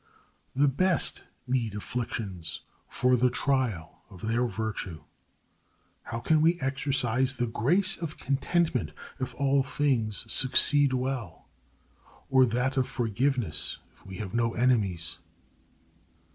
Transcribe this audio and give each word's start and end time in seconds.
The 0.55 0.67
best 0.67 1.25
need 1.45 1.75
afflictions 1.75 2.61
for 2.87 3.15
the 3.15 3.29
trial 3.29 4.01
of 4.09 4.23
their 4.27 4.47
virtue. 4.47 5.03
How 6.01 6.19
can 6.19 6.41
we 6.41 6.59
exercise 6.59 7.33
the 7.35 7.45
grace 7.45 7.97
of 8.01 8.17
contentment 8.17 8.93
if 9.19 9.35
all 9.35 9.61
things 9.61 10.25
succeed 10.27 10.91
well? 10.91 11.47
or 12.31 12.45
that 12.47 12.77
of 12.77 12.87
forgiveness 12.87 13.77
if 13.93 14.03
we 14.03 14.15
have 14.17 14.33
no 14.33 14.55
enemies? 14.55 15.19